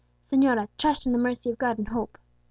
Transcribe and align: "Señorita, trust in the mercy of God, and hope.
"Señorita, 0.31 0.67
trust 0.79 1.05
in 1.05 1.11
the 1.11 1.19
mercy 1.19 1.51
of 1.51 1.59
God, 1.59 1.77
and 1.77 1.89
hope. 1.89 2.17